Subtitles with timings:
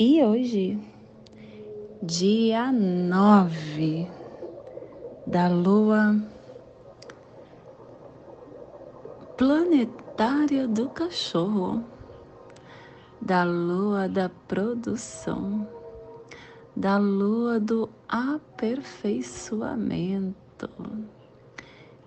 [0.00, 0.80] e hoje,
[2.02, 4.08] dia 9
[5.26, 6.16] da lua
[9.36, 11.84] planetária do cachorro,
[13.20, 15.68] da lua da produção,
[16.74, 20.70] da lua do aperfeiçoamento,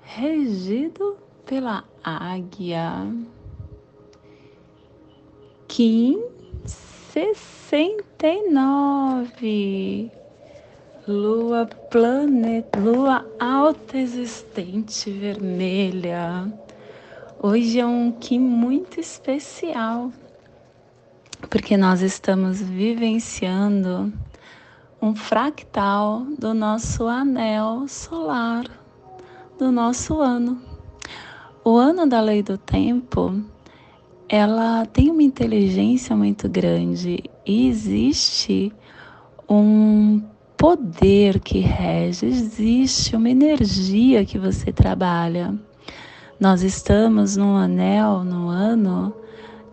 [0.01, 1.15] regido
[1.45, 3.05] pela águia.
[5.67, 6.32] Kim
[7.13, 10.11] 69.
[11.07, 16.51] Lua planeta, lua alta existente vermelha.
[17.39, 20.11] Hoje é um Ki muito especial,
[21.51, 24.11] porque nós estamos vivenciando
[24.99, 28.65] um fractal do nosso anel solar,
[29.59, 30.59] do nosso ano.
[31.63, 33.52] O ano da lei do tempo
[34.35, 38.73] ela tem uma inteligência muito grande e existe
[39.47, 40.23] um
[40.57, 45.53] poder que rege, existe uma energia que você trabalha.
[46.39, 49.13] Nós estamos num anel, no ano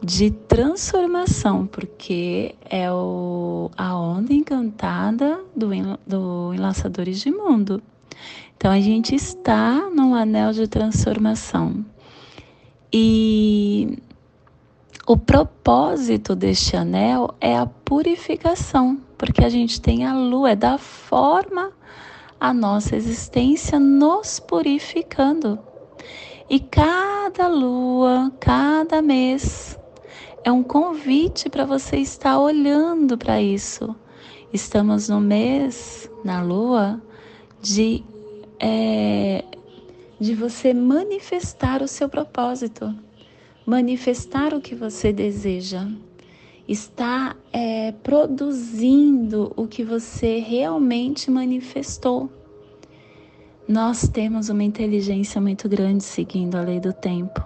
[0.03, 5.71] de transformação, porque é o, a onda encantada do,
[6.07, 7.83] do Enlaçadores de Mundo.
[8.59, 11.83] Então a gente está num anel de transformação.
[12.93, 13.97] E
[15.07, 20.77] o propósito deste anel é a purificação, porque a gente tem a lua, é da
[20.79, 21.73] forma
[22.39, 25.59] a nossa existência nos purificando.
[26.49, 29.79] E cada lua, cada mês,
[30.45, 33.95] é um convite para você estar olhando para isso.
[34.53, 37.01] Estamos no mês, na lua,
[37.61, 38.05] de,
[38.59, 39.45] é,
[40.19, 42.95] de você manifestar o seu propósito
[43.71, 45.87] manifestar o que você deseja,
[46.67, 52.29] está é, produzindo o que você realmente manifestou.
[53.69, 57.41] Nós temos uma inteligência muito grande seguindo a lei do tempo,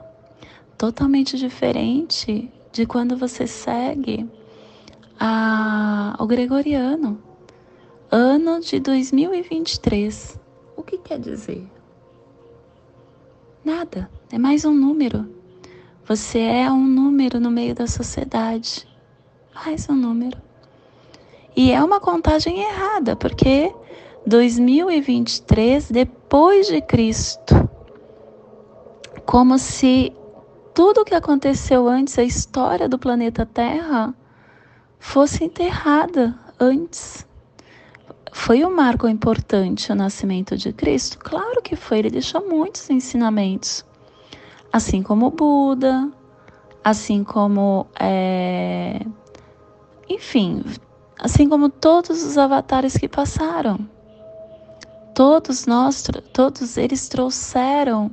[0.79, 4.27] totalmente diferente de quando você segue
[5.21, 7.23] a, o gregoriano.
[8.11, 10.41] Ano de 2023.
[10.75, 11.67] O que quer dizer?
[13.63, 15.34] Nada, é mais um número.
[16.07, 18.87] Você é um número no meio da sociedade.
[19.55, 20.37] Mais um número.
[21.57, 23.75] E é uma contagem errada, porque
[24.27, 27.55] 2023 depois de Cristo,
[29.25, 30.13] como se
[30.75, 34.15] tudo o que aconteceu antes, a história do planeta Terra,
[34.99, 37.27] fosse enterrada antes.
[38.31, 41.19] Foi um marco importante o nascimento de Cristo?
[41.19, 43.87] Claro que foi, ele deixou muitos ensinamentos
[44.75, 46.11] assim como Buda,
[46.83, 49.07] assim como, é,
[50.09, 50.65] enfim,
[51.17, 53.79] assim como todos os avatares que passaram.
[55.15, 56.03] Todos nós,
[56.33, 58.11] todos eles trouxeram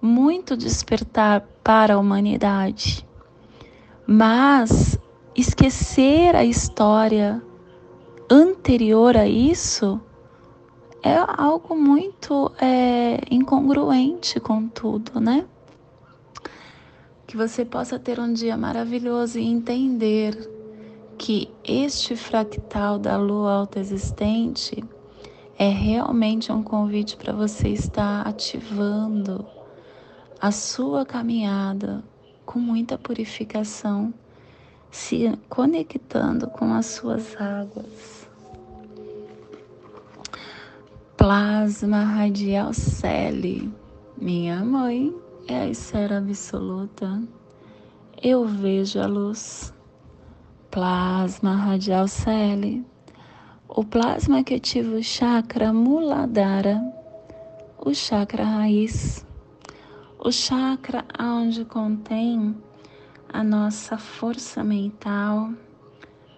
[0.00, 3.06] muito despertar para a humanidade.
[4.06, 4.98] Mas
[5.36, 7.42] esquecer a história
[8.30, 10.00] anterior a isso
[11.02, 15.44] é algo muito é, incongruente com tudo, né?
[17.28, 20.34] Que você possa ter um dia maravilhoso e entender
[21.18, 24.82] que este fractal da lua alta existente
[25.58, 29.44] é realmente um convite para você estar ativando
[30.40, 32.02] a sua caminhada
[32.46, 34.14] com muita purificação,
[34.90, 38.26] se conectando com as suas águas.
[41.14, 43.70] Plasma radial Celi,
[44.16, 47.22] minha mãe é a esfera absoluta.
[48.22, 49.72] Eu vejo a luz.
[50.70, 52.84] Plasma radial Celi.
[53.66, 56.80] O plasma que ativa o chakra Muladhara,
[57.78, 59.24] o chakra raiz,
[60.18, 62.56] o chakra onde contém
[63.30, 65.50] a nossa força mental,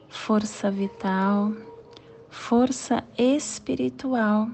[0.08, 1.52] força vital,
[2.28, 4.48] força espiritual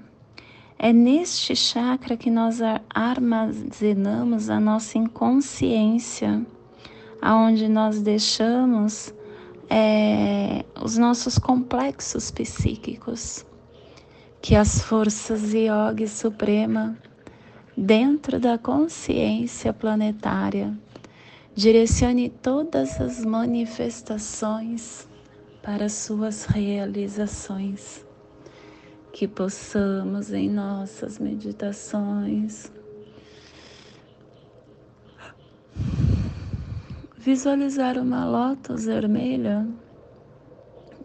[0.79, 6.45] é neste chakra que nós armazenamos a nossa inconsciência,
[7.21, 9.15] aonde nós deixamos
[9.71, 13.45] é, os nossos complexos psíquicos,
[14.43, 16.97] que as forças Yogi Suprema,
[17.77, 20.77] dentro da consciência planetária,
[21.55, 25.09] direcione todas as manifestações
[25.63, 28.06] para suas realizações.
[29.17, 32.71] Que possamos em nossas meditações
[37.17, 39.67] visualizar uma lótus vermelha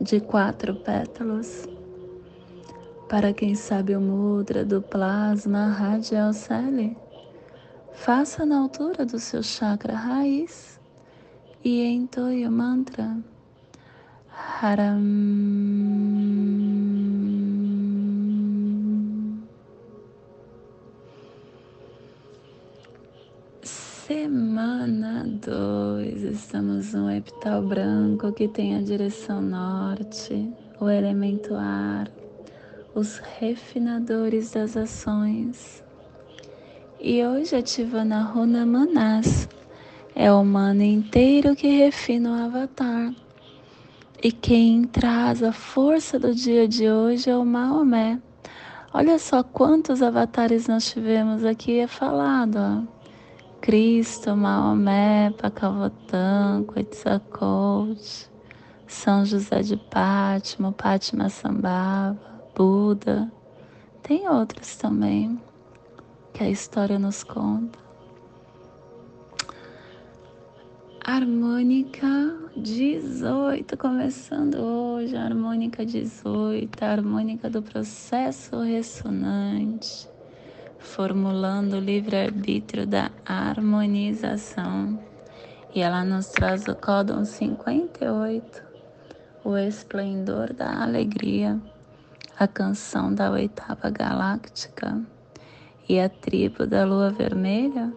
[0.02, 1.66] de quatro pétalas.
[3.08, 6.98] Para quem sabe o mudra do plasma radial celi,
[7.94, 10.78] faça na altura do seu chakra raiz
[11.64, 13.18] e entoie o mantra
[14.62, 15.91] Haram.
[24.14, 32.12] Semana 2, estamos no epital branco que tem a direção norte, o elemento ar,
[32.94, 35.82] os refinadores das ações.
[37.00, 39.48] E hoje ativando a runa Manas,
[40.14, 43.16] é o humano inteiro que refina o avatar.
[44.22, 48.20] E quem traz a força do dia de hoje é o Maomé.
[48.94, 53.01] Olha só quantos avatares nós tivemos aqui é falado, ó.
[53.62, 58.28] Cristo, Maomé, Pacavotan, Quetzalcoatl,
[58.88, 62.20] São José de Pátimo, Pátima Sambava,
[62.56, 63.32] Buda.
[64.02, 65.40] Tem outros também
[66.34, 67.78] que a história nos conta.
[71.06, 72.08] Harmônica
[72.58, 80.11] 18, começando hoje, harmônica 18, harmônica do processo ressonante
[80.82, 85.00] formulando o livre-arbítrio da harmonização.
[85.74, 88.64] E ela nos traz o códon 58,
[89.44, 91.60] o esplendor da alegria,
[92.38, 95.02] a canção da oitava galáctica.
[95.88, 97.94] E a tribo da lua vermelha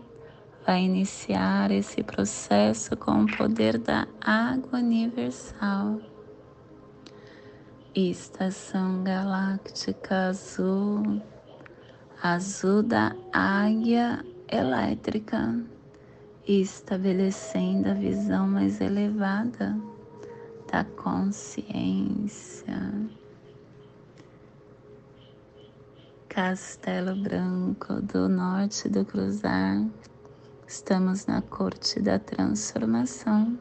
[0.67, 6.01] vai iniciar esse processo com o poder da água universal.
[7.95, 11.23] Estação galáctica azul
[12.25, 15.63] azul da águia elétrica,
[16.49, 19.79] estabelecendo a visão mais elevada
[20.73, 22.81] da consciência.
[26.27, 29.85] Castelo Branco do norte do Cruzar,
[30.67, 33.59] estamos na corte da transformação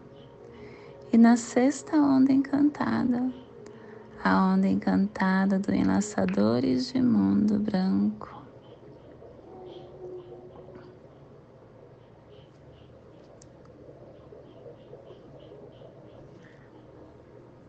[1.11, 3.29] e na sexta onda encantada,
[4.23, 8.42] a onda encantada do Enlaçadores de Mundo Branco.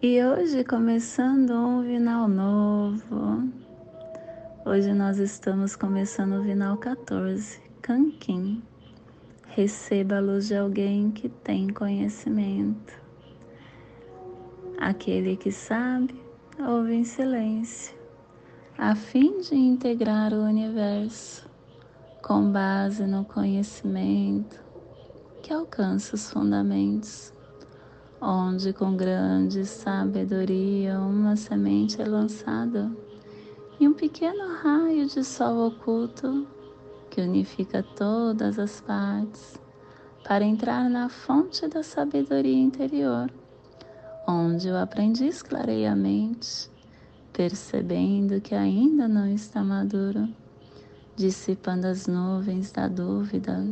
[0.06, 3.50] E hoje começando um vinal novo.
[4.62, 8.62] Hoje nós estamos começando o vinal 14, Kankin.
[9.46, 12.92] Receba a luz de alguém que tem conhecimento.
[14.76, 16.14] Aquele que sabe,
[16.58, 17.96] ouve em silêncio,
[18.76, 21.48] a fim de integrar o universo
[22.22, 24.62] com base no conhecimento
[25.42, 27.33] que alcança os fundamentos
[28.20, 32.90] onde com grande sabedoria uma semente é lançada
[33.78, 36.46] e um pequeno raio de sol oculto
[37.10, 39.58] que unifica todas as partes
[40.26, 43.30] para entrar na fonte da sabedoria interior,
[44.26, 46.70] onde o aprendiz clareia a mente,
[47.32, 50.28] percebendo que ainda não está maduro,
[51.14, 53.64] dissipando as nuvens da dúvida,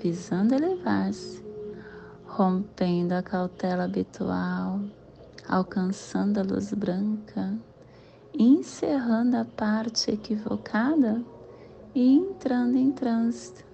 [0.00, 1.45] visando elevar-se
[2.36, 4.78] rompendo a cautela habitual,
[5.48, 7.56] alcançando a luz branca,
[8.38, 11.24] encerrando a parte equivocada
[11.94, 13.64] e entrando em trânsito,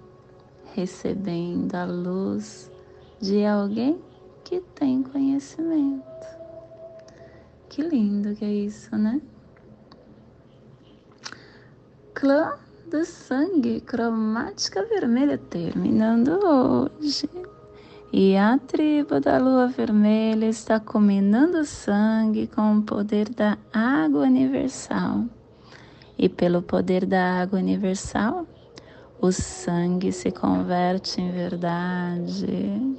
[0.76, 2.70] recebendo a luz
[3.20, 4.00] de alguém
[4.44, 6.02] que tem conhecimento.
[7.68, 9.20] Que lindo que é isso, né?
[12.14, 12.56] Clã
[12.88, 17.28] do sangue, cromática vermelha, terminando hoje.
[18.14, 25.24] E a tribo da lua vermelha está combinando sangue com o poder da água universal.
[26.18, 28.46] E pelo poder da água universal,
[29.18, 32.98] o sangue se converte em verdade.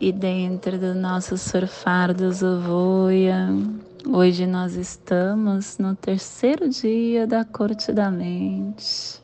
[0.00, 3.48] E dentro do nosso surfar do Zovoia,
[4.06, 9.20] hoje nós estamos no terceiro dia da corte da mente,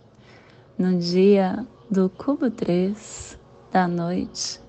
[0.77, 3.39] no dia do cubo 3
[3.71, 4.61] da noite,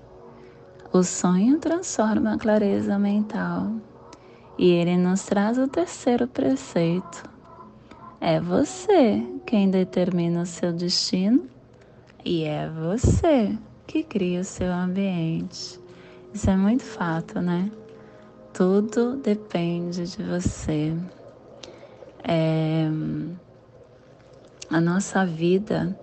[0.92, 3.72] O sonho transforma a clareza mental.
[4.56, 7.24] E ele nos traz o terceiro preceito.
[8.20, 11.46] É você quem determina o seu destino
[12.24, 13.56] e é você
[13.86, 15.78] que cria o seu ambiente.
[16.32, 17.70] Isso é muito fato, né?
[18.52, 20.96] Tudo depende de você.
[22.24, 22.88] É,
[24.70, 25.96] a nossa vida,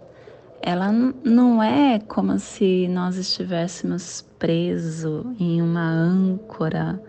[0.68, 7.00] ela não é como se nós estivéssemos presos em uma âncora,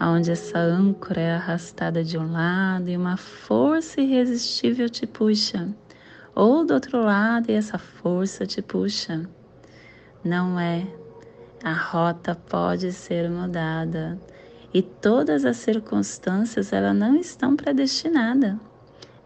[0.00, 5.68] onde essa âncora é arrastada de um lado e uma força irresistível te puxa,
[6.34, 9.28] ou do outro lado e essa força te puxa.
[10.24, 10.86] Não é.
[11.62, 14.18] A rota pode ser mudada
[14.72, 18.56] e todas as circunstâncias elas não estão predestinadas.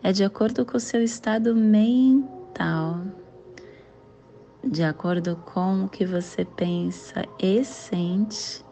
[0.03, 3.01] É de acordo com o seu estado mental,
[4.69, 8.65] de acordo com o que você pensa e sente,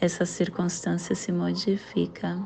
[0.00, 2.38] essa circunstância se modifica.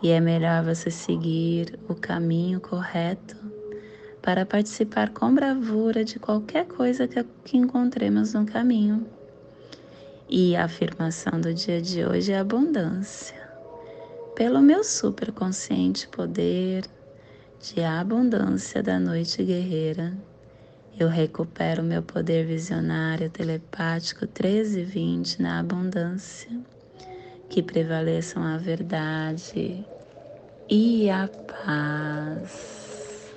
[0.00, 3.36] E é melhor você seguir o caminho correto
[4.22, 9.06] para participar com bravura de qualquer coisa que, encontremos no caminho.
[10.28, 13.42] E a afirmação do dia de hoje é abundância.
[14.36, 16.84] Pelo meu superconsciente poder
[17.60, 20.16] de abundância da noite guerreira,
[20.98, 26.50] eu recupero meu poder visionário telepático 13 e 20 na abundância,
[27.48, 29.84] que prevaleçam a verdade
[30.68, 31.28] e a
[31.64, 33.32] paz.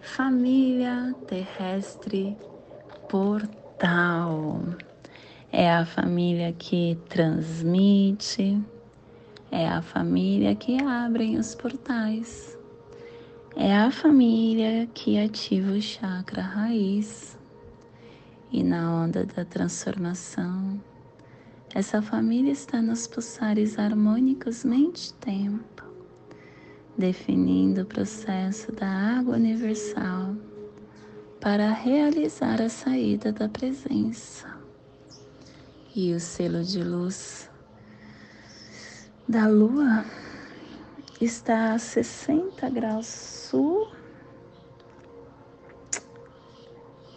[0.00, 2.36] Família terrestre
[3.08, 4.60] portal tal.
[5.50, 8.62] É a família que transmite,
[9.50, 12.56] é a família que abre os portais,
[13.56, 17.38] é a família que ativa o chakra raiz.
[18.50, 20.80] E na onda da transformação,
[21.74, 25.84] essa família está nos pulsares harmônicos mente-tempo,
[26.96, 30.34] definindo o processo da água universal
[31.40, 34.46] para realizar a saída da presença.
[35.94, 37.50] E o selo de luz
[39.28, 40.04] da lua
[41.24, 43.88] está a 60 graus sul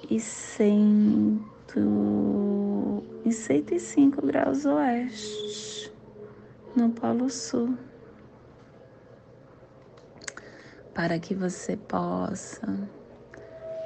[0.10, 1.80] e, cento,
[3.26, 5.92] e 105 graus oeste
[6.76, 7.76] no Polo Sul.
[10.94, 12.88] Para que você possa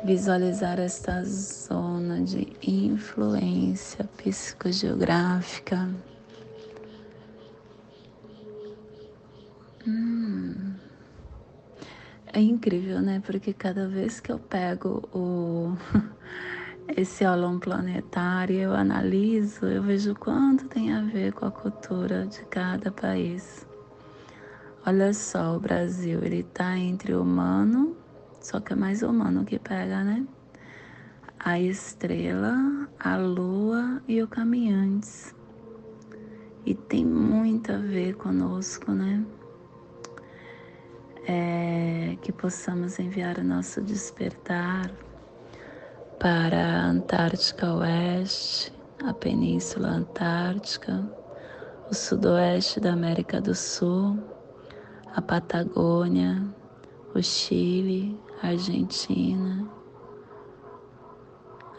[0.04, 5.90] visualizar esta zona de influência psicogeográfica.
[9.86, 10.76] Hum.
[12.32, 13.22] É incrível, né?
[13.26, 15.76] Porque cada vez que eu pego o
[16.96, 22.46] esse aulão planetário, eu analiso, eu vejo quanto tem a ver com a cultura de
[22.46, 23.66] cada país.
[24.86, 28.00] Olha só, o Brasil, ele tá entre humano
[28.42, 30.26] só que é mais humano que pega, né?
[31.38, 32.56] A estrela,
[33.00, 35.36] a lua e o caminhantes.
[36.66, 39.24] E tem muito a ver conosco, né?
[41.28, 44.92] É, que possamos enviar o nosso despertar
[46.20, 48.74] para a Antártica Oeste,
[49.06, 51.10] a Península Antártica,
[51.90, 54.18] o Sudoeste da América do Sul,
[55.16, 56.44] a Patagônia,
[57.14, 59.68] o Chile, Argentina,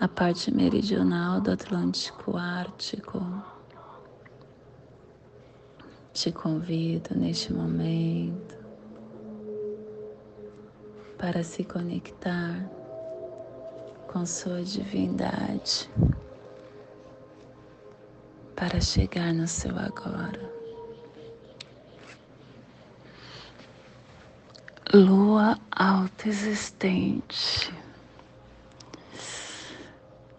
[0.00, 3.20] a parte meridional do Atlântico Ártico.
[6.12, 8.59] Te convido neste momento
[11.20, 12.58] para se conectar
[14.08, 15.90] com sua divindade,
[18.56, 20.58] para chegar no seu agora.
[24.92, 27.72] lua autoexistente.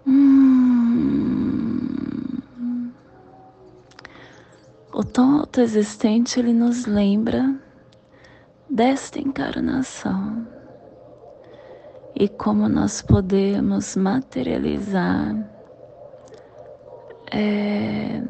[0.05, 0.81] Hum.
[4.91, 7.55] O tom autoexistente ele nos lembra
[8.69, 10.50] desta encarnação
[12.15, 15.35] e como nós podemos materializar
[17.31, 18.21] é,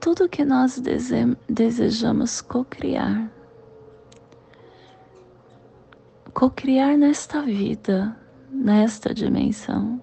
[0.00, 3.30] tudo que nós dese desejamos co-criar
[6.40, 8.16] cocriar nesta vida,
[8.50, 10.02] nesta dimensão.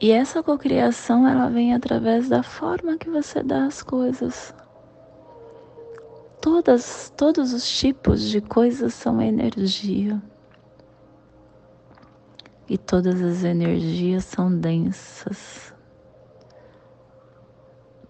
[0.00, 4.52] E essa cocriação ela vem através da forma que você dá as coisas.
[6.40, 10.20] Todas, todos os tipos de coisas são energia.
[12.68, 15.74] E todas as energias são densas,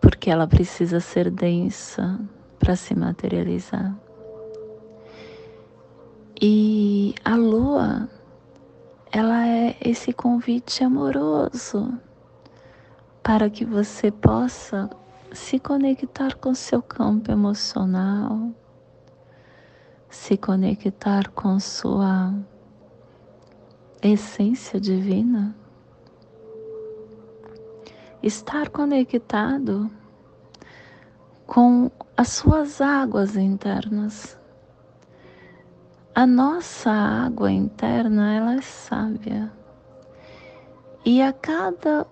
[0.00, 2.18] porque ela precisa ser densa
[2.58, 3.96] para se materializar.
[6.40, 8.08] E a lua,
[9.10, 11.98] ela é esse convite amoroso
[13.22, 14.90] para que você possa
[15.32, 18.50] se conectar com seu campo emocional,
[20.10, 22.34] se conectar com sua
[24.02, 25.54] essência divina,
[28.22, 29.88] estar conectado
[31.46, 34.38] com as suas águas internas.
[36.14, 39.52] A nossa água interna, ela é sábia.
[41.04, 42.06] E a cada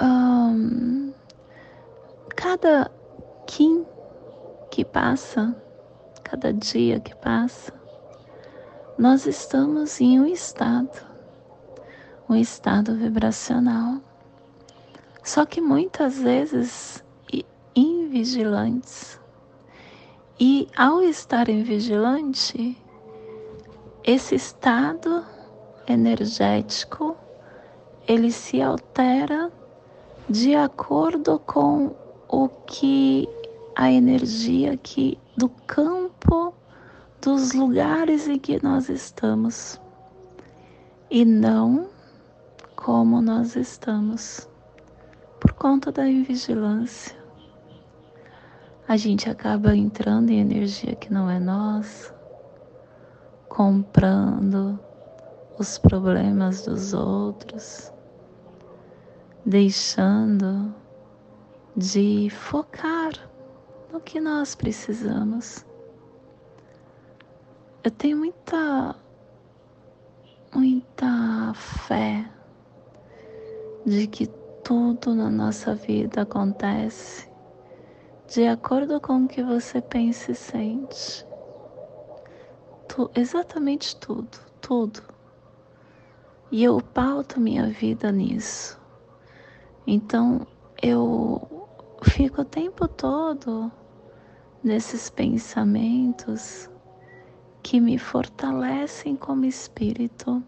[0.00, 1.12] um,
[2.36, 2.90] cada
[3.46, 3.84] Kim
[4.70, 5.54] que passa,
[6.22, 7.81] cada dia que passa,
[8.98, 11.04] nós estamos em um estado,
[12.28, 14.00] um estado vibracional.
[15.22, 17.02] Só que muitas vezes
[17.74, 19.18] invigilantes.
[20.38, 22.76] E ao estar invigilante,
[24.04, 25.24] esse estado
[25.86, 27.16] energético
[28.06, 29.52] ele se altera
[30.28, 31.94] de acordo com
[32.28, 33.28] o que
[33.76, 36.01] a energia que do campo
[37.22, 39.80] dos lugares em que nós estamos
[41.08, 41.88] e não
[42.74, 44.48] como nós estamos
[45.38, 47.16] por conta da invigilância.
[48.88, 52.12] A gente acaba entrando em energia que não é nossa,
[53.48, 54.76] comprando
[55.56, 57.92] os problemas dos outros,
[59.46, 60.74] deixando
[61.76, 63.12] de focar
[63.92, 65.64] no que nós precisamos.
[67.84, 68.94] Eu tenho muita,
[70.54, 72.30] muita fé
[73.84, 74.28] de que
[74.62, 77.28] tudo na nossa vida acontece
[78.28, 81.26] de acordo com o que você pensa e sente.
[82.86, 85.02] Tu, exatamente tudo, tudo.
[86.52, 88.80] E eu pauto minha vida nisso.
[89.84, 90.46] Então
[90.80, 91.66] eu
[92.04, 93.72] fico o tempo todo
[94.62, 96.70] nesses pensamentos
[97.62, 100.42] que me fortalecem como espírito,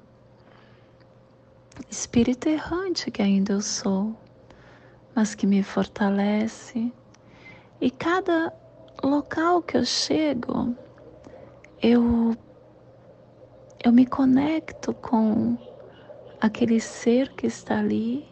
[1.89, 4.15] espírito errante que ainda eu sou,
[5.15, 6.93] mas que me fortalece.
[7.81, 8.53] E cada
[9.03, 10.77] local que eu chego,
[11.81, 12.37] eu
[13.85, 15.59] eu me conecto com
[16.41, 18.27] aquele ser que está ali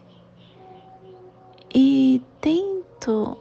[1.74, 3.36] e tento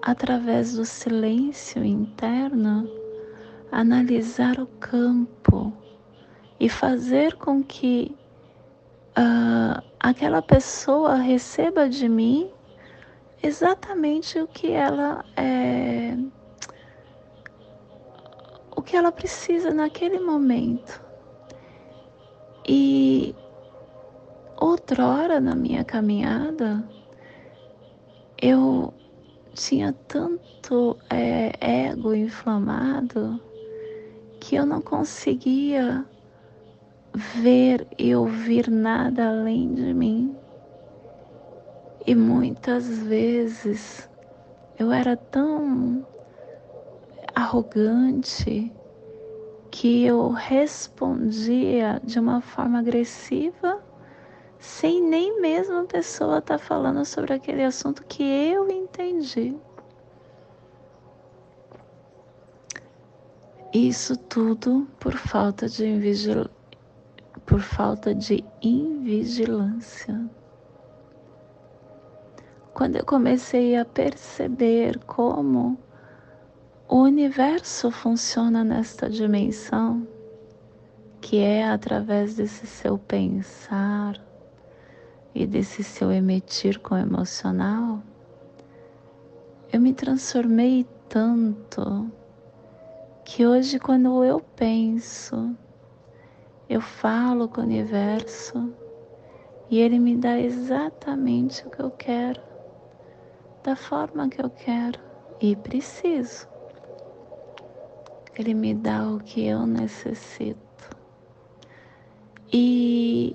[0.00, 2.88] através do silêncio interno
[3.70, 5.72] analisar o campo
[6.58, 8.16] e fazer com que
[9.18, 12.50] uh, aquela pessoa receba de mim
[13.42, 16.16] exatamente o que ela é,
[18.74, 21.04] o que ela precisa naquele momento.
[22.68, 23.34] E
[24.56, 26.82] outrora na minha caminhada
[28.40, 28.92] eu
[29.54, 31.52] tinha tanto é,
[31.88, 33.40] ego inflamado
[34.46, 36.06] que eu não conseguia
[37.12, 40.38] ver e ouvir nada além de mim.
[42.06, 44.08] E muitas vezes
[44.78, 46.06] eu era tão
[47.34, 48.72] arrogante
[49.72, 53.82] que eu respondia de uma forma agressiva,
[54.60, 59.56] sem nem mesmo a pessoa estar tá falando sobre aquele assunto que eu entendi.
[63.72, 66.48] Isso tudo por falta de invigil...
[67.44, 70.30] por falta de invigilância.
[72.72, 75.78] Quando eu comecei a perceber como
[76.88, 80.06] o universo funciona nesta dimensão,
[81.20, 84.20] que é através desse seu pensar
[85.34, 88.00] e desse seu emitir com o emocional,
[89.72, 92.10] eu me transformei tanto
[93.26, 95.52] que hoje, quando eu penso,
[96.68, 98.72] eu falo com o universo
[99.68, 102.40] e ele me dá exatamente o que eu quero,
[103.64, 105.00] da forma que eu quero
[105.40, 106.46] e preciso.
[108.38, 110.96] Ele me dá o que eu necessito.
[112.52, 113.34] E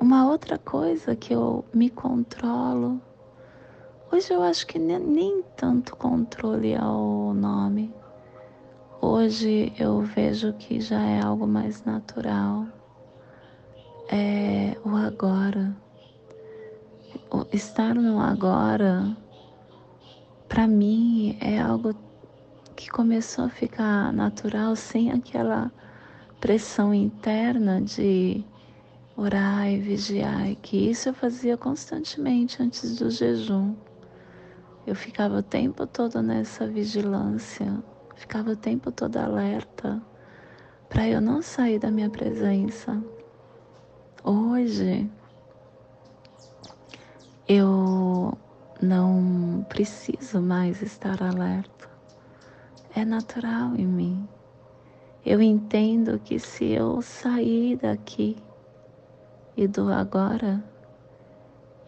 [0.00, 3.00] uma outra coisa que eu me controlo,
[4.10, 7.94] hoje eu acho que nem, nem tanto controle é o nome
[9.00, 12.66] Hoje eu vejo que já é algo mais natural.
[14.08, 15.72] é o agora.
[17.30, 19.16] O estar no agora,
[20.48, 21.94] para mim, é algo
[22.74, 25.70] que começou a ficar natural sem aquela
[26.40, 28.44] pressão interna de
[29.16, 33.76] orar e vigiar, que isso eu fazia constantemente antes do jejum.
[34.84, 37.80] Eu ficava o tempo todo nessa vigilância,
[38.18, 40.02] ficava o tempo todo alerta
[40.88, 43.00] para eu não sair da minha presença.
[44.24, 45.08] Hoje
[47.48, 48.36] eu
[48.82, 51.88] não preciso mais estar alerta.
[52.94, 54.28] É natural em mim.
[55.24, 58.36] Eu entendo que se eu sair daqui
[59.56, 60.62] e do agora,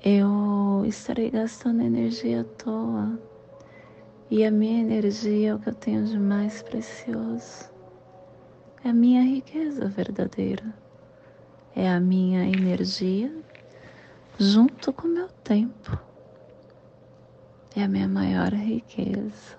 [0.05, 3.30] eu estarei gastando energia à toa.
[4.31, 7.69] E a minha energia é o que eu tenho de mais precioso.
[8.85, 10.73] É a minha riqueza verdadeira.
[11.75, 13.33] É a minha energia
[14.39, 15.99] junto com o meu tempo.
[17.75, 19.59] É a minha maior riqueza.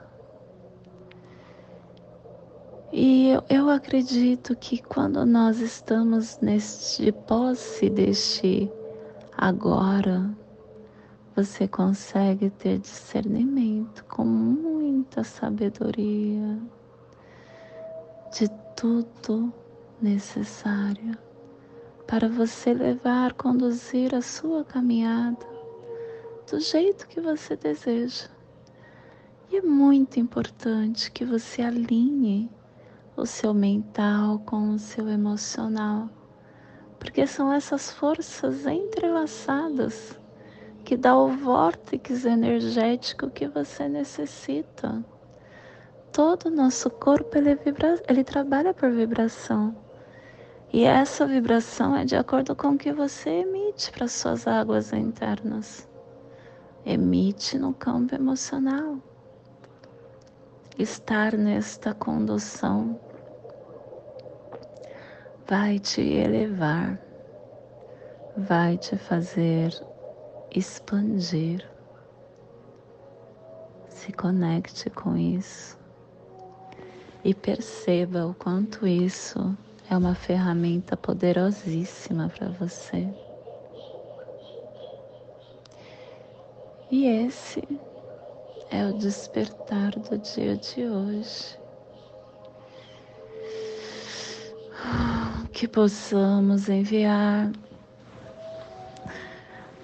[2.94, 8.72] E eu, eu acredito que quando nós estamos neste posse deste
[9.38, 10.30] agora,
[11.44, 16.60] você consegue ter discernimento com muita sabedoria
[18.32, 19.52] de tudo
[20.00, 21.18] necessário
[22.06, 25.44] para você levar, conduzir a sua caminhada
[26.48, 28.28] do jeito que você deseja.
[29.50, 32.52] E é muito importante que você alinhe
[33.18, 36.08] o seu mental com o seu emocional,
[37.00, 40.21] porque são essas forças entrelaçadas
[40.92, 45.02] que dá o vórtice energético que você necessita.
[46.12, 49.74] Todo o nosso corpo ele, vibra, ele trabalha por vibração.
[50.74, 55.88] E essa vibração é de acordo com o que você emite para suas águas internas.
[56.86, 58.98] Emite no campo emocional.
[60.78, 63.00] Estar nesta condução
[65.48, 67.00] vai te elevar,
[68.36, 69.72] vai te fazer
[70.54, 71.68] expandir.
[73.88, 75.78] Se conecte com isso
[77.24, 79.56] e perceba o quanto isso
[79.90, 83.08] é uma ferramenta poderosíssima para você.
[86.90, 87.64] E esse
[88.70, 91.60] é o despertar do dia de hoje.
[95.54, 97.52] Que possamos enviar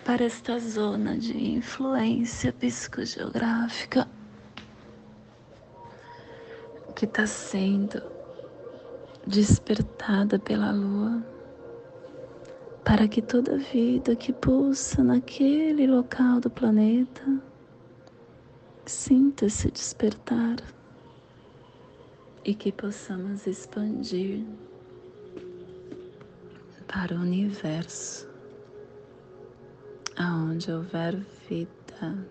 [0.07, 4.07] para esta zona de influência psicogeográfica
[6.95, 8.01] que está sendo
[9.27, 11.21] despertada pela lua,
[12.85, 17.43] para que toda vida que pulsa naquele local do planeta
[18.85, 20.55] sinta se despertar
[22.45, 24.45] e que possamos expandir
[26.87, 28.36] para o universo
[30.17, 31.15] aonde houver
[31.47, 32.27] vida,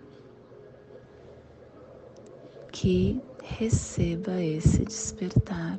[2.72, 5.76] que receba esse despertar.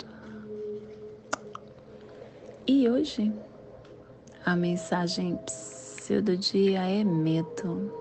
[2.65, 3.33] E hoje
[4.45, 5.37] a mensagem
[6.23, 7.91] do dia é medo.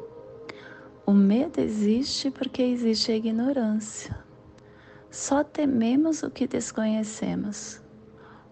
[1.04, 4.16] O medo existe porque existe a ignorância.
[5.10, 7.82] Só tememos o que desconhecemos.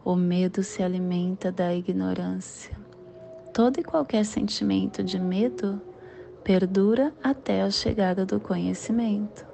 [0.05, 2.74] O medo se alimenta da ignorância
[3.55, 5.81] todo e qualquer sentimento de medo
[6.43, 9.47] perdura até a chegada do conhecimento.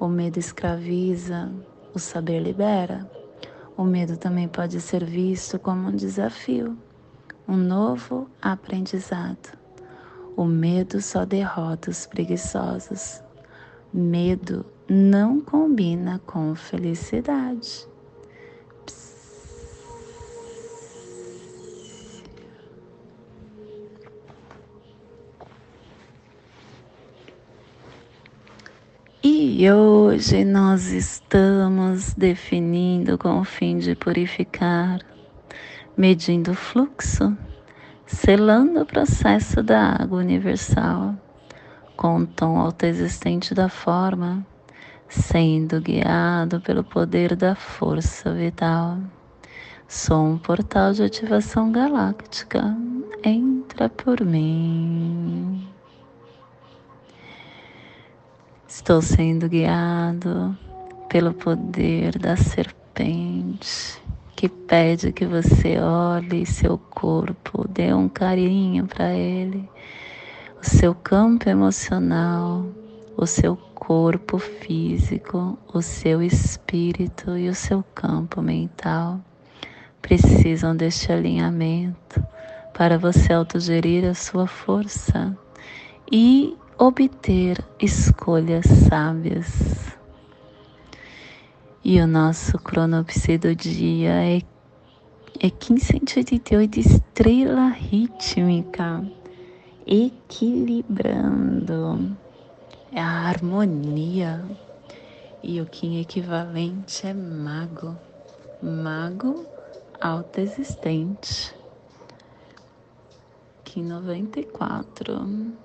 [0.00, 1.48] O medo escraviza,
[1.94, 3.08] o saber libera.
[3.76, 6.76] O medo também pode ser visto como um desafio,
[7.46, 9.56] um novo aprendizado.
[10.36, 13.22] O medo só derrota os preguiçosos.
[13.94, 17.91] Medo não combina com felicidade.
[29.54, 35.00] E hoje nós estamos definindo com o fim de purificar,
[35.94, 37.36] medindo o fluxo,
[38.06, 41.14] selando o processo da água universal,
[41.98, 44.44] com o tom autoexistente da forma,
[45.06, 48.96] sendo guiado pelo poder da força vital.
[49.86, 52.74] Sou um portal de ativação galáctica.
[53.22, 55.71] Entra por mim.
[58.74, 60.56] Estou sendo guiado
[61.06, 64.02] pelo poder da serpente
[64.34, 69.68] que pede que você olhe seu corpo, dê um carinho para ele,
[70.58, 72.64] o seu campo emocional,
[73.14, 79.20] o seu corpo físico, o seu espírito e o seu campo mental
[80.00, 82.24] precisam deste alinhamento
[82.72, 85.36] para você autogerir a sua força
[86.10, 89.96] e obter escolhas sábias.
[91.84, 94.42] E o nosso cronopse do dia é,
[95.40, 99.04] é 1588, estrela rítmica,
[99.86, 102.16] equilibrando
[102.92, 104.44] é a harmonia.
[105.42, 107.96] E o Kim equivalente é mago,
[108.62, 109.44] mago
[110.00, 111.54] autoexistente.
[113.64, 115.61] Kim 94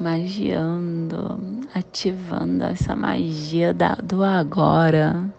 [0.00, 1.40] magiando,
[1.74, 5.32] ativando essa magia da, do agora.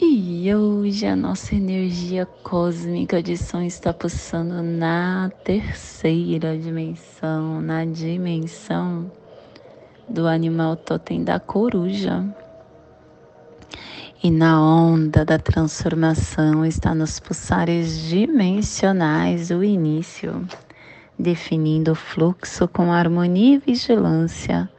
[0.00, 9.10] E hoje a nossa energia cósmica de som está pulsando na terceira dimensão, na dimensão
[10.08, 12.24] do animal totem da coruja.
[14.22, 20.46] E na onda da transformação está nos pulsares dimensionais do início
[21.18, 24.70] definindo o fluxo com harmonia e vigilância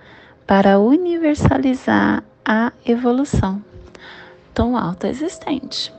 [0.47, 3.63] para universalizar a evolução.
[4.53, 5.93] Tom alto existente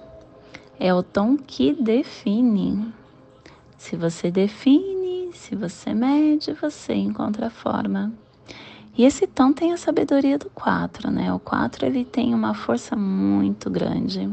[0.81, 2.93] é o tom que define.
[3.77, 8.11] Se você define, se você mede, você encontra a forma.
[8.97, 11.33] E esse tom tem a sabedoria do 4, né?
[11.33, 14.29] O 4 ele tem uma força muito grande.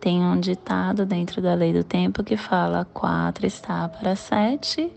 [0.00, 4.92] Tem um ditado dentro da lei do tempo que fala 4 está para 7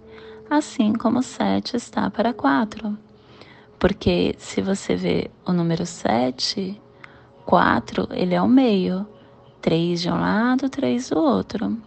[0.50, 2.98] assim como 7 está para 4.
[3.78, 6.82] Porque se você vê o número 7,
[7.46, 9.08] 4 ele é o meio,
[9.62, 11.78] 3 de um lado, 3 do outro.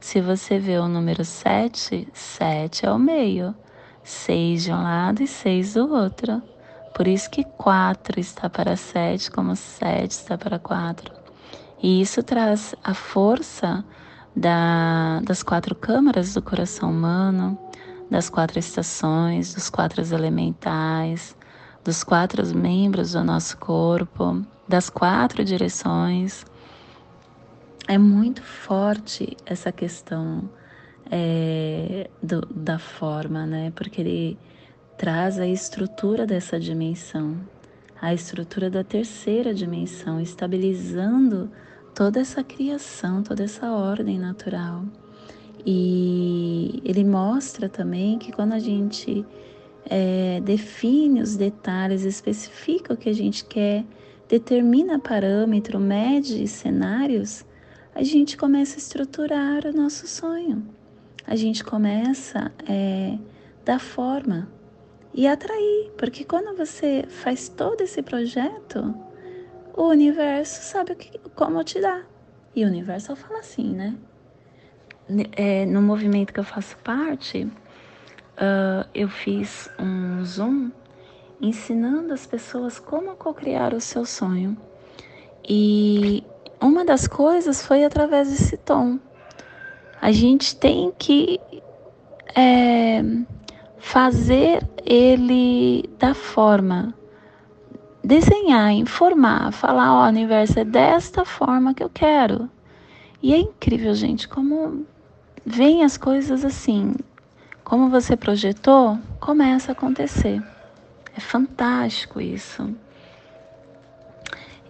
[0.00, 3.54] Se você vê o número 7, 7 é o meio,
[4.02, 6.42] 6 de um lado e 6 do outro.
[6.94, 11.12] Por isso que 4 está para 7, como 7 está para 4.
[11.80, 13.84] E isso traz a força
[14.34, 17.58] da, das quatro câmaras do coração humano,
[18.10, 21.36] das quatro estações, dos quatro elementais,
[21.84, 26.44] dos quatro membros do nosso corpo, das quatro direções.
[27.86, 30.48] É muito forte essa questão
[31.10, 33.72] é, do, da forma, né?
[33.74, 34.38] Porque ele
[34.96, 37.36] traz a estrutura dessa dimensão,
[38.00, 41.50] a estrutura da terceira dimensão, estabilizando
[41.94, 44.84] toda essa criação, toda essa ordem natural.
[45.70, 49.22] E ele mostra também que quando a gente
[49.84, 53.84] é, define os detalhes, especifica o que a gente quer,
[54.26, 57.44] determina parâmetro, mede cenários,
[57.94, 60.66] a gente começa a estruturar o nosso sonho.
[61.26, 63.18] A gente começa a é,
[63.62, 64.48] dar forma
[65.12, 68.94] e atrair, porque quando você faz todo esse projeto,
[69.76, 72.08] o universo sabe o que, como te dar.
[72.56, 73.94] E o universo fala assim, né?
[75.32, 80.70] É, no movimento que eu faço parte, uh, eu fiz um Zoom
[81.40, 84.56] ensinando as pessoas como co-criar o seu sonho.
[85.48, 86.24] E
[86.60, 88.98] uma das coisas foi através desse tom.
[90.00, 91.40] A gente tem que
[92.34, 93.02] é,
[93.78, 96.94] fazer ele da forma,
[98.04, 102.48] desenhar, informar, falar: Ó, oh, universo, é desta forma que eu quero.
[103.22, 104.86] E é incrível, gente, como
[105.48, 106.94] vem as coisas assim,
[107.64, 110.42] como você projetou, começa a acontecer.
[111.16, 112.74] É fantástico isso.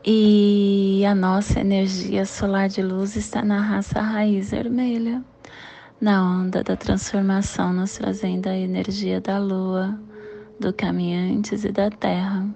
[0.06, 5.22] E a nossa energia solar de luz está na raça raiz vermelha,
[6.00, 9.98] na onda da transformação, nos trazendo a energia da lua,
[10.60, 12.48] do caminhantes e da terra.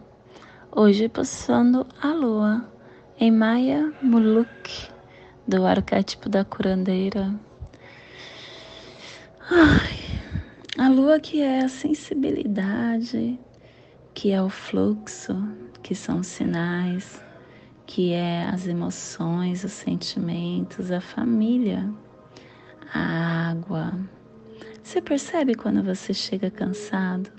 [0.71, 2.65] Hoje, pulsando a lua
[3.19, 4.89] em Maya Muluk,
[5.47, 7.35] do arquétipo da curandeira.
[9.55, 9.99] Ai,
[10.79, 13.39] a lua que é a sensibilidade,
[14.15, 15.37] que é o fluxo,
[15.83, 17.23] que são os sinais,
[17.85, 21.87] que é as emoções, os sentimentos, a família,
[22.95, 23.93] a água.
[24.83, 27.31] Você percebe quando você chega cansado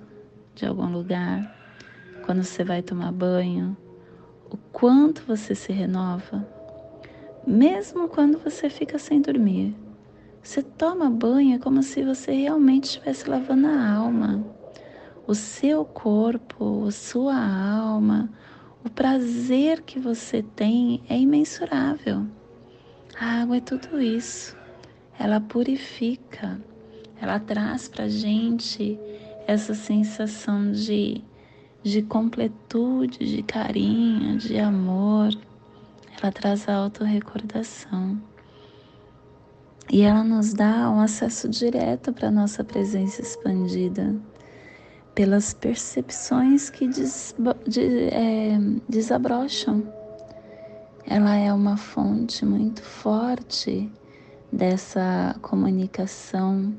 [0.53, 1.51] de algum lugar,
[2.27, 3.75] quando você vai tomar banho,
[4.51, 6.47] o quanto você se renova,
[7.47, 9.82] mesmo quando você fica sem dormir.
[10.43, 14.45] Você toma banho como se você realmente estivesse lavando a alma.
[15.25, 18.29] O seu corpo, a sua alma,
[18.85, 22.25] O prazer que você tem é imensurável.
[23.17, 24.57] A água é tudo isso.
[25.17, 26.59] Ela purifica,
[27.21, 28.99] ela traz para gente
[29.47, 31.23] essa sensação de,
[31.81, 35.33] de completude, de carinho, de amor.
[36.21, 38.32] Ela traz a autorrecordação.
[39.91, 44.15] E ela nos dá um acesso direto para a nossa presença expandida
[45.13, 47.35] pelas percepções que des,
[47.67, 48.57] de, é,
[48.89, 49.83] desabrocham.
[51.05, 53.91] Ela é uma fonte muito forte
[54.51, 56.73] dessa comunicação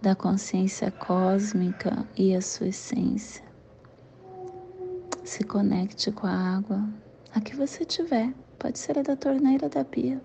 [0.00, 3.44] da consciência cósmica e a sua essência.
[5.24, 6.88] Se conecte com a água,
[7.34, 10.20] a que você tiver, pode ser a da torneira da pia,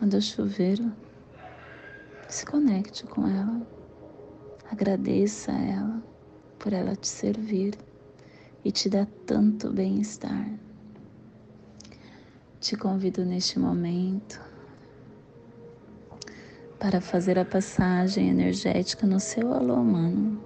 [0.00, 0.92] a do chuveiro.
[2.28, 3.66] Se conecte com ela,
[4.70, 6.02] agradeça a ela
[6.58, 7.74] por ela te servir
[8.64, 10.48] e te dar tanto bem-estar.
[12.60, 14.40] Te convido neste momento
[16.78, 20.40] para fazer a passagem energética no seu alô humano,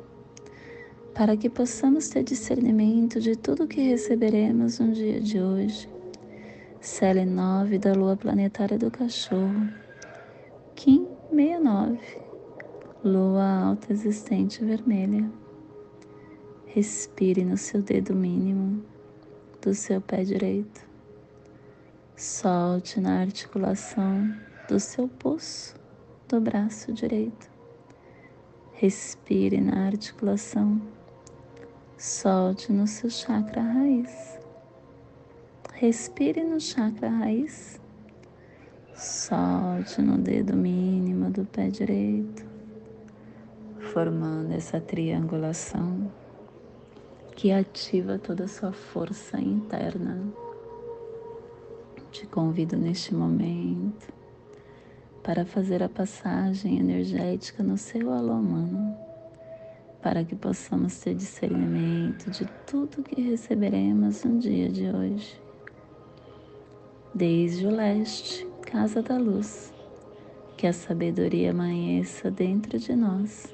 [1.14, 5.88] para que possamos ter discernimento de tudo que receberemos no dia de hoje.
[6.82, 9.68] Cele 9 da lua planetária do cachorro,
[10.74, 12.00] Kim 69,
[13.04, 15.30] lua alta existente vermelha.
[16.66, 18.84] Respire no seu dedo mínimo
[19.60, 20.84] do seu pé direito.
[22.16, 24.34] Solte na articulação
[24.68, 25.76] do seu pulso
[26.28, 27.48] do braço direito.
[28.72, 30.82] Respire na articulação.
[31.96, 34.41] Solte no seu chakra raiz.
[35.82, 37.80] Respire no chakra raiz.
[38.94, 42.46] Solte no dedo mínimo do pé direito,
[43.92, 46.08] formando essa triangulação
[47.34, 50.22] que ativa toda a sua força interna.
[52.12, 54.06] Te convido neste momento
[55.20, 58.96] para fazer a passagem energética no seu alô humano,
[60.00, 65.41] para que possamos ter discernimento de tudo que receberemos no dia de hoje.
[67.14, 69.72] Desde o leste, casa da luz,
[70.56, 73.52] que a sabedoria amanheça dentro de nós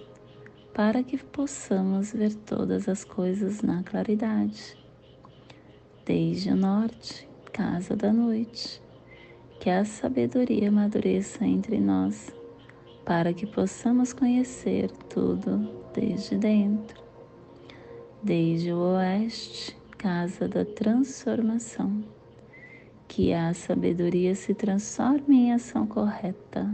[0.79, 4.79] para que possamos ver todas as coisas na claridade.
[6.07, 8.81] Desde o norte, casa da noite,
[9.59, 12.33] que a sabedoria amadureça entre nós,
[13.05, 17.03] para que possamos conhecer tudo desde dentro.
[18.23, 22.05] Desde o oeste, casa da transformação,
[23.09, 26.73] que a sabedoria se transforme em ação correta,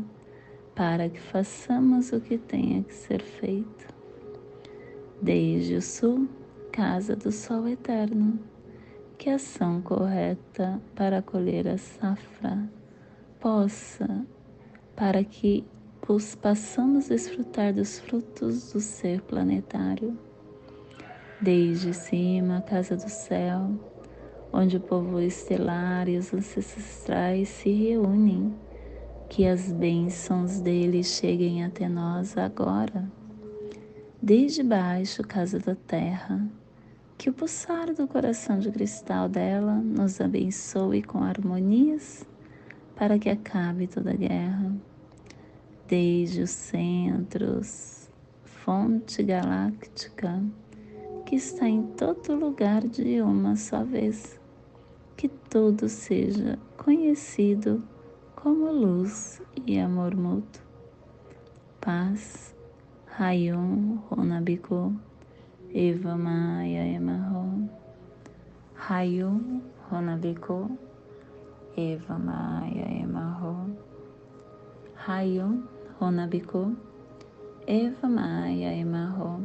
[0.74, 3.94] para que façamos o que tenha que ser feito
[5.22, 6.28] desde o sul,
[6.70, 8.38] casa do sol eterno,
[9.16, 12.68] que a ação correta para colher a safra
[13.40, 14.26] possa,
[14.94, 15.64] para que
[16.42, 20.18] possamos desfrutar dos frutos do ser planetário.
[21.40, 23.70] Desde cima, casa do céu,
[24.56, 28.54] onde o povo estelar e os ancestrais se reúnem,
[29.28, 33.10] que as bênçãos deles cheguem até nós agora.
[34.22, 36.48] Desde baixo, casa da terra,
[37.18, 42.24] que o pulsar do coração de cristal dela nos abençoe com harmonias
[42.94, 44.72] para que acabe toda guerra.
[45.88, 48.08] Desde os centros,
[48.44, 50.40] fonte galáctica,
[51.26, 54.38] que está em todo lugar de uma só vez,
[55.16, 57.82] que tudo seja conhecido
[58.34, 60.62] como luz e amor mútuo.
[61.80, 62.54] Paz
[63.18, 64.92] Rayon Ronabiku
[65.72, 67.68] Eva Maia Emarro
[68.74, 70.78] Rayon Ronabiku
[71.76, 73.70] Eva Maia Emarro
[75.06, 75.68] Rayon
[76.00, 76.74] Ronabiku
[77.66, 79.42] Eva Maia Emarro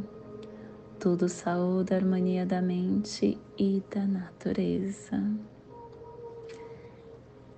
[0.99, 5.23] Tudo saúde, harmonia da mente e da natureza.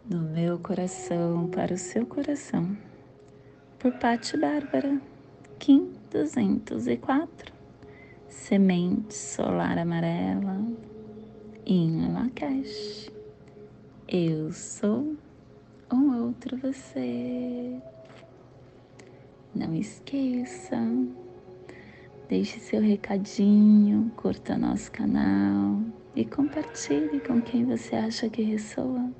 [0.03, 2.75] Do meu coração para o seu coração.
[3.77, 4.99] Por Patti Bárbara,
[5.59, 7.53] Kim 204,
[8.27, 10.59] semente solar amarela,
[11.67, 13.11] em Lacash.
[14.07, 15.15] Eu sou
[15.93, 17.79] um outro você.
[19.53, 20.77] Não esqueça,
[22.27, 25.79] deixe seu recadinho, curta nosso canal
[26.15, 29.11] e compartilhe com quem você acha que ressoa.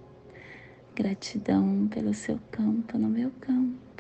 [1.02, 3.91] Gratidão pelo seu campo no meu campo.